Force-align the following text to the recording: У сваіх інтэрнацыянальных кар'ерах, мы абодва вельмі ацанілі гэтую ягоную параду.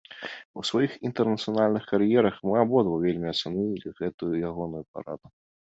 У 0.61 0.63
сваіх 0.69 0.95
інтэрнацыянальных 1.09 1.83
кар'ерах, 1.91 2.35
мы 2.51 2.57
абодва 2.63 2.97
вельмі 3.05 3.27
ацанілі 3.35 3.95
гэтую 4.03 4.35
ягоную 4.51 4.83
параду. 4.93 5.27